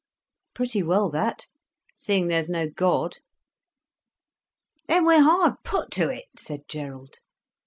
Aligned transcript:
"Pretty 0.55 0.81
well 0.81 1.11
that—seeing 1.11 2.25
there's 2.25 2.49
no 2.49 2.67
God." 2.67 3.19
"Then 4.87 5.05
we're 5.05 5.21
hard 5.21 5.57
put 5.63 5.91
to 5.91 6.09
it," 6.09 6.25
said 6.39 6.61
Gerald. 6.67 7.19